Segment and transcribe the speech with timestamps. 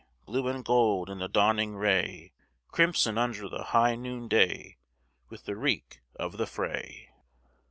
[0.25, 2.31] Blue and gold in the dawning ray,
[2.69, 4.77] Crimson under the high noonday
[5.29, 7.11] With the reek of the fray!